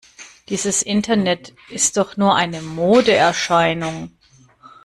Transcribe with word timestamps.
Dieses 0.49 0.81
Internet 0.81 1.53
ist 1.69 1.95
doch 1.95 2.17
nur 2.17 2.33
eine 2.35 2.63
Modeerscheinung! 2.63 4.09